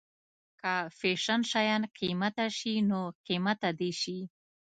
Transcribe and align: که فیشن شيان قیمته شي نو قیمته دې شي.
که 0.59 0.73
فیشن 0.99 1.41
شيان 1.51 1.83
قیمته 1.99 2.47
شي 2.57 2.73
نو 2.89 3.01
قیمته 3.27 3.69
دې 3.79 3.91
شي. 4.01 4.19